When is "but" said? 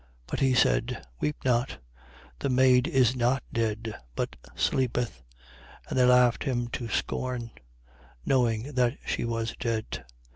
0.25-0.39, 4.15-4.35